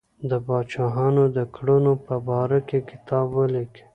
[0.29, 3.83] د پاچاهانو د کړنو په باره کې کتاب ولیکي.